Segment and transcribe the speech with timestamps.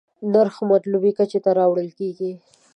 [0.33, 2.31] نرخ مطلوبې کچې ته راوړل کېږي.